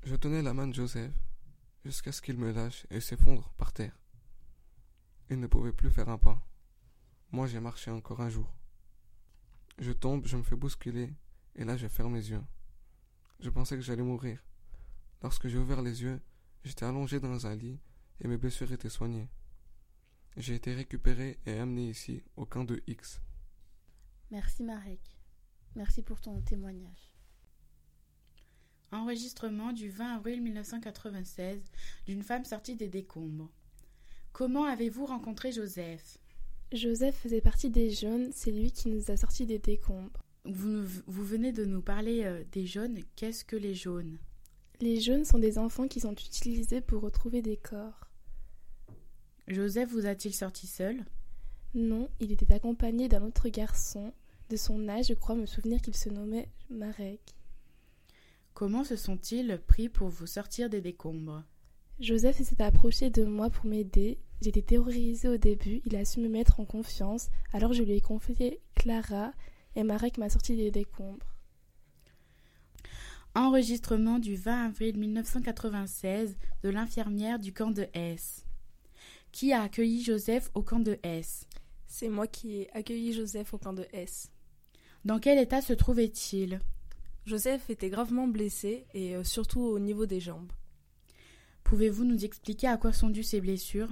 Je 0.02 0.16
tenais 0.16 0.42
la 0.42 0.54
main 0.54 0.66
de 0.66 0.74
Joseph 0.74 1.12
jusqu'à 1.84 2.12
ce 2.12 2.22
qu'il 2.22 2.38
me 2.38 2.52
lâche 2.52 2.86
et 2.90 3.00
s'effondre 3.00 3.52
par 3.56 3.72
terre. 3.72 3.98
Il 5.30 5.40
ne 5.40 5.46
pouvait 5.46 5.72
plus 5.72 5.90
faire 5.90 6.08
un 6.08 6.18
pas. 6.18 6.40
Moi 7.30 7.46
j'ai 7.46 7.60
marché 7.60 7.90
encore 7.90 8.20
un 8.20 8.30
jour. 8.30 8.52
Je 9.78 9.92
tombe, 9.92 10.26
je 10.26 10.36
me 10.36 10.42
fais 10.42 10.56
bousculer, 10.56 11.12
et 11.56 11.64
là 11.64 11.76
je 11.76 11.88
ferme 11.88 12.14
les 12.14 12.30
yeux. 12.30 12.42
Je 13.40 13.50
pensais 13.50 13.76
que 13.76 13.82
j'allais 13.82 14.02
mourir. 14.02 14.44
Lorsque 15.22 15.48
j'ai 15.48 15.58
ouvert 15.58 15.82
les 15.82 16.02
yeux, 16.02 16.20
j'étais 16.64 16.84
allongé 16.84 17.20
dans 17.20 17.46
un 17.46 17.54
lit 17.54 17.78
et 18.20 18.28
mes 18.28 18.36
blessures 18.36 18.72
étaient 18.72 18.88
soignées. 18.88 19.28
J'ai 20.36 20.54
été 20.54 20.74
récupéré 20.74 21.38
et 21.46 21.58
amené 21.58 21.90
ici, 21.90 22.22
au 22.36 22.44
camp 22.44 22.64
de 22.64 22.82
X. 22.86 23.20
Merci 24.30 24.64
Marek. 24.64 25.00
Merci 25.76 26.02
pour 26.02 26.20
ton 26.20 26.40
témoignage. 26.40 27.12
Enregistrement 28.90 29.72
du 29.72 29.90
20 29.90 30.16
avril 30.16 30.42
1996 30.42 31.62
d'une 32.06 32.22
femme 32.22 32.44
sortie 32.44 32.76
des 32.76 32.88
décombres. 32.88 33.50
Comment 34.32 34.64
avez-vous 34.64 35.06
rencontré 35.06 35.52
Joseph? 35.52 36.18
Joseph 36.72 37.16
faisait 37.16 37.40
partie 37.40 37.70
des 37.70 37.90
jaunes, 37.90 38.30
c'est 38.32 38.50
lui 38.50 38.72
qui 38.72 38.88
nous 38.88 39.10
a 39.10 39.16
sortis 39.16 39.46
des 39.46 39.58
décombres. 39.58 40.24
Vous, 40.44 40.84
vous 41.06 41.24
venez 41.24 41.52
de 41.52 41.64
nous 41.64 41.82
parler 41.82 42.24
euh, 42.24 42.42
des 42.52 42.66
jaunes. 42.66 42.98
Qu'est-ce 43.16 43.44
que 43.44 43.56
les 43.56 43.74
jaunes? 43.74 44.18
Les 44.80 45.00
jaunes 45.00 45.24
sont 45.24 45.38
des 45.38 45.58
enfants 45.58 45.88
qui 45.88 46.00
sont 46.00 46.12
utilisés 46.12 46.80
pour 46.80 47.02
retrouver 47.02 47.42
des 47.42 47.56
corps. 47.56 48.08
Joseph 49.46 49.90
vous 49.90 50.06
a-t-il 50.06 50.34
sorti 50.34 50.66
seul? 50.66 51.04
Non, 51.74 52.08
il 52.20 52.32
était 52.32 52.52
accompagné 52.52 53.08
d'un 53.08 53.22
autre 53.22 53.48
garçon. 53.48 54.12
De 54.50 54.56
son 54.56 54.88
âge, 54.88 55.06
je 55.08 55.14
crois 55.14 55.36
me 55.36 55.46
souvenir 55.46 55.80
qu'il 55.80 55.96
se 55.96 56.08
nommait 56.08 56.48
Marek. 56.70 57.20
Comment 58.52 58.84
se 58.84 58.96
sont-ils 58.96 59.60
pris 59.66 59.88
pour 59.88 60.08
vous 60.08 60.26
sortir 60.26 60.70
des 60.70 60.80
décombres? 60.80 61.42
Joseph 62.00 62.42
s'est 62.42 62.62
approché 62.62 63.10
de 63.10 63.24
moi 63.24 63.50
pour 63.50 63.66
m'aider. 63.66 64.18
J'étais 64.42 64.62
terrorisée 64.62 65.28
au 65.28 65.36
début, 65.36 65.80
il 65.84 65.96
a 65.96 66.04
su 66.04 66.20
me 66.20 66.28
mettre 66.28 66.60
en 66.60 66.64
confiance, 66.64 67.30
alors 67.52 67.72
je 67.72 67.82
lui 67.82 67.92
ai 67.92 68.00
confié 68.00 68.60
Clara 68.74 69.32
et 69.76 69.82
Marek 69.82 70.18
m'a 70.18 70.28
sorti 70.28 70.56
des 70.56 70.70
décombres. 70.70 71.33
Enregistrement 73.36 74.20
du 74.20 74.36
20 74.36 74.66
avril 74.66 74.96
1996 74.96 76.36
de 76.62 76.68
l'infirmière 76.68 77.40
du 77.40 77.52
camp 77.52 77.72
de 77.72 77.88
S. 77.92 78.46
Qui 79.32 79.52
a 79.52 79.62
accueilli 79.62 80.04
Joseph 80.04 80.52
au 80.54 80.62
camp 80.62 80.78
de 80.78 81.00
S 81.02 81.48
C'est 81.88 82.08
moi 82.08 82.28
qui 82.28 82.58
ai 82.58 82.70
accueilli 82.76 83.12
Joseph 83.12 83.52
au 83.52 83.58
camp 83.58 83.72
de 83.72 83.88
S. 83.92 84.30
Dans 85.04 85.18
quel 85.18 85.40
état 85.40 85.60
se 85.60 85.72
trouvait-il? 85.72 86.60
Joseph 87.26 87.68
était 87.70 87.90
gravement 87.90 88.28
blessé 88.28 88.86
et 88.94 89.16
euh, 89.16 89.24
surtout 89.24 89.62
au 89.62 89.80
niveau 89.80 90.06
des 90.06 90.20
jambes. 90.20 90.52
Pouvez-vous 91.64 92.04
nous 92.04 92.24
expliquer 92.24 92.68
à 92.68 92.76
quoi 92.76 92.92
sont 92.92 93.10
dues 93.10 93.24
ces 93.24 93.40
blessures? 93.40 93.90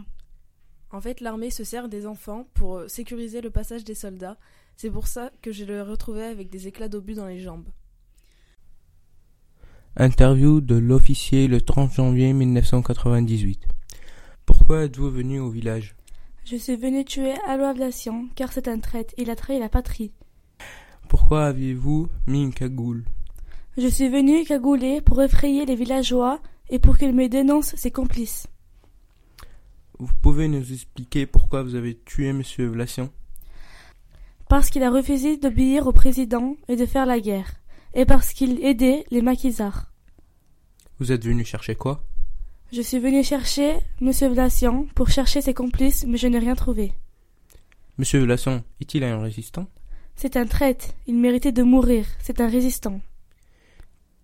En 0.93 1.01
fait, 1.01 1.21
l'armée 1.21 1.51
se 1.51 1.65
sert 1.65 1.89
des 1.89 2.07
enfants 2.07 2.47
pour 2.55 2.77
euh, 2.77 2.87
sécuriser 2.87 3.41
le 3.41 3.51
passage 3.51 3.83
des 3.83 3.97
soldats. 3.97 4.39
C'est 4.77 4.91
pour 4.91 5.09
ça 5.09 5.33
que 5.43 5.51
je 5.51 5.65
le 5.65 5.83
retrouvais 5.83 6.27
avec 6.27 6.49
des 6.49 6.69
éclats 6.69 6.89
d'obus 6.89 7.15
dans 7.15 7.27
les 7.27 7.41
jambes. 7.41 7.69
Interview 9.97 10.63
de 10.63 10.77
l'officier 10.77 11.49
le 11.49 11.61
30 11.61 11.93
janvier 11.93 12.33
1998. 12.33 13.69
Pourquoi 14.47 14.85
êtes-vous 14.85 15.11
venu 15.11 15.39
au 15.39 15.51
village? 15.51 15.95
Je 16.47 16.57
suis 16.57 16.77
venu 16.77 17.05
tuer 17.05 17.35
Aloaviation 17.47 18.29
car 18.35 18.55
c'est 18.55 18.69
un 18.69 18.79
traître, 18.79 19.13
il 19.19 19.29
a 19.29 19.37
trahi 19.37 19.59
la 19.59 19.69
patrie. 19.69 20.13
Pourquoi 21.11 21.45
aviez-vous 21.45 22.09
mis 22.27 22.43
une 22.43 22.55
cagoule? 22.55 23.05
Je 23.77 23.87
suis 23.87 24.09
venu 24.09 24.45
cagouler 24.45 25.03
pour 25.03 25.23
effrayer 25.23 25.67
les 25.67 25.77
villageois 25.77 26.41
et 26.71 26.79
pour 26.79 26.97
qu'ils 26.97 27.15
me 27.15 27.29
dénoncent 27.29 27.77
ses 27.77 27.91
complices. 27.91 28.47
Vous 29.99 30.15
pouvez 30.23 30.49
nous 30.49 30.73
expliquer 30.73 31.27
pourquoi 31.27 31.63
vous 31.63 31.75
avez 31.75 31.99
tué 31.99 32.29
M. 32.29 32.43
Vlassian 32.59 33.11
Parce 34.49 34.71
qu'il 34.71 34.85
a 34.85 34.91
refusé 34.91 35.37
d'obéir 35.37 35.87
au 35.87 35.93
président 35.93 36.57
et 36.69 36.77
de 36.77 36.87
faire 36.87 37.05
la 37.05 37.21
guerre, 37.21 37.62
et 37.95 38.05
parce 38.05 38.33
qu'il 38.33 38.65
aidait 38.65 39.05
les 39.11 39.23
maquisards. 39.23 39.93
Vous 40.99 41.13
êtes 41.13 41.25
venu 41.25 41.45
chercher 41.45 41.75
quoi? 41.75 42.05
Je 42.73 42.81
suis 42.81 42.99
venu 42.99 43.23
chercher 43.23 43.77
M. 44.01 44.11
Vlassian 44.33 44.87
pour 44.95 45.11
chercher 45.11 45.41
ses 45.41 45.53
complices, 45.53 46.05
mais 46.07 46.17
je 46.17 46.27
n'ai 46.27 46.39
rien 46.39 46.55
trouvé. 46.55 46.93
M. 47.99 48.05
Vlassian 48.25 48.63
est-il 48.81 49.05
un 49.05 49.21
résistant? 49.21 49.67
C'est 50.17 50.37
un 50.37 50.47
traître, 50.47 50.87
il 51.07 51.17
méritait 51.17 51.53
de 51.53 51.63
mourir, 51.63 52.07
c'est 52.21 52.41
un 52.41 52.49
résistant. 52.49 53.01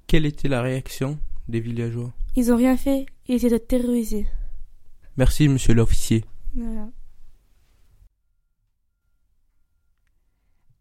Quelle 0.07 0.27
était 0.27 0.49
la 0.49 0.63
réaction 0.63 1.19
des 1.49 1.61
villageois? 1.61 2.13
Ils 2.37 2.53
ont 2.53 2.57
rien 2.57 2.77
fait, 2.77 3.07
ils 3.27 3.45
étaient 3.45 3.59
terrorisés. 3.59 4.27
Merci, 5.17 5.49
monsieur 5.49 5.75
l'officier. 5.75 6.25
Voilà. 6.55 6.89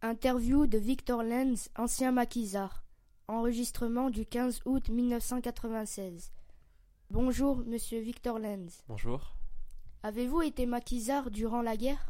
Interview 0.08 0.68
de 0.68 0.78
Victor 0.78 1.22
Lenz, 1.22 1.70
ancien 1.76 2.14
maquisard. 2.14 2.82
Enregistrement 3.28 4.10
du 4.10 4.26
15 4.26 4.62
août 4.64 4.88
1996. 4.88 6.32
Bonjour, 7.12 7.58
monsieur 7.66 8.00
Victor 8.00 8.40
Lenz. 8.40 8.86
Bonjour. 8.88 9.36
Avez-vous 10.04 10.44
été 10.44 10.66
maquisard 10.66 11.30
durant 11.30 11.62
la 11.62 11.76
guerre? 11.76 12.10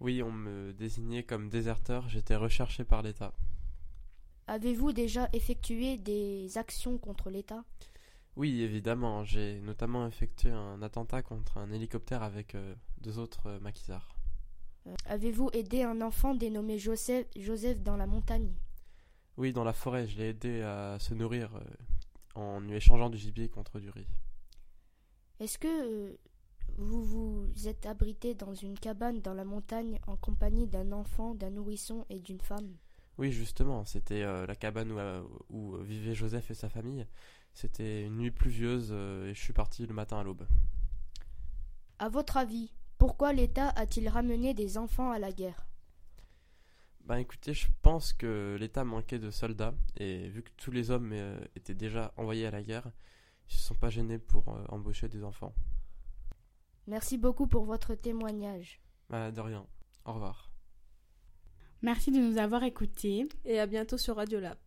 Oui, 0.00 0.22
on 0.22 0.30
me 0.30 0.74
désignait 0.74 1.22
comme 1.22 1.48
déserteur, 1.48 2.10
j'étais 2.10 2.36
recherché 2.36 2.84
par 2.84 3.00
l'État. 3.00 3.32
Avez-vous 4.46 4.92
déjà 4.92 5.30
effectué 5.32 5.96
des 5.96 6.58
actions 6.58 6.98
contre 6.98 7.30
l'État? 7.30 7.64
Oui, 8.36 8.60
évidemment. 8.60 9.24
J'ai 9.24 9.60
notamment 9.60 10.06
effectué 10.06 10.50
un 10.50 10.82
attentat 10.82 11.22
contre 11.22 11.56
un 11.56 11.70
hélicoptère 11.72 12.22
avec 12.22 12.54
euh, 12.54 12.74
deux 13.00 13.18
autres 13.18 13.46
euh, 13.46 13.60
maquisards. 13.60 14.17
Euh, 14.88 14.94
Avez-vous 15.06 15.50
aidé 15.52 15.82
un 15.82 16.00
enfant 16.00 16.34
dénommé 16.34 16.78
Joseph, 16.78 17.26
Joseph 17.36 17.82
dans 17.82 17.96
la 17.96 18.06
montagne? 18.06 18.52
Oui, 19.36 19.52
dans 19.52 19.64
la 19.64 19.72
forêt, 19.72 20.06
je 20.06 20.16
l'ai 20.18 20.30
aidé 20.30 20.62
à 20.62 20.98
se 20.98 21.14
nourrir 21.14 21.50
en 22.34 22.58
lui 22.60 22.74
échangeant 22.74 23.08
du 23.08 23.16
gibier 23.16 23.48
contre 23.48 23.78
du 23.78 23.88
riz. 23.90 24.08
Est-ce 25.38 25.58
que 25.58 26.18
vous 26.76 27.02
vous 27.02 27.68
êtes 27.68 27.86
abrité 27.86 28.34
dans 28.34 28.54
une 28.54 28.78
cabane 28.78 29.20
dans 29.20 29.34
la 29.34 29.44
montagne 29.44 29.98
en 30.06 30.16
compagnie 30.16 30.66
d'un 30.66 30.92
enfant, 30.92 31.34
d'un 31.34 31.50
nourrisson 31.50 32.04
et 32.10 32.18
d'une 32.18 32.40
femme? 32.40 32.76
Oui, 33.18 33.32
justement, 33.32 33.84
c'était 33.84 34.22
euh, 34.22 34.46
la 34.46 34.54
cabane 34.54 34.92
où, 34.92 34.98
euh, 34.98 35.22
où, 35.50 35.76
vivaient 35.78 36.14
Joseph 36.14 36.52
et 36.52 36.54
sa 36.54 36.68
famille. 36.68 37.04
C'était 37.52 38.04
une 38.04 38.16
nuit 38.16 38.30
pluvieuse 38.30 38.90
euh, 38.92 39.28
et 39.28 39.34
je 39.34 39.40
suis 39.40 39.52
parti 39.52 39.86
le 39.86 39.92
matin 39.92 40.20
à 40.20 40.22
l'aube. 40.22 40.46
À 41.98 42.08
votre 42.08 42.36
avis, 42.36 42.72
pourquoi 42.98 43.32
l'État 43.32 43.70
a-t-il 43.70 44.08
ramené 44.08 44.54
des 44.54 44.76
enfants 44.76 45.10
à 45.10 45.18
la 45.18 45.32
guerre? 45.32 45.66
Ben 47.04 47.16
écoutez, 47.16 47.54
je 47.54 47.68
pense 47.80 48.12
que 48.12 48.56
l'État 48.60 48.84
manquait 48.84 49.18
de 49.18 49.30
soldats 49.30 49.74
et 49.96 50.28
vu 50.28 50.42
que 50.42 50.50
tous 50.58 50.70
les 50.70 50.90
hommes 50.90 51.14
étaient 51.56 51.74
déjà 51.74 52.12
envoyés 52.18 52.46
à 52.46 52.50
la 52.50 52.62
guerre, 52.62 52.90
ils 53.48 53.54
ne 53.54 53.58
se 53.58 53.66
sont 53.66 53.74
pas 53.74 53.88
gênés 53.88 54.18
pour 54.18 54.46
embaucher 54.68 55.08
des 55.08 55.24
enfants. 55.24 55.54
Merci 56.86 57.16
beaucoup 57.16 57.46
pour 57.46 57.64
votre 57.64 57.94
témoignage. 57.94 58.80
Bah, 59.08 59.30
de 59.30 59.40
rien. 59.40 59.66
Au 60.04 60.12
revoir. 60.12 60.50
Merci 61.82 62.10
de 62.10 62.18
nous 62.18 62.38
avoir 62.38 62.62
écoutés. 62.64 63.28
Et 63.44 63.60
à 63.60 63.66
bientôt 63.66 63.98
sur 63.98 64.16
Radio 64.16 64.40
Lap. 64.40 64.58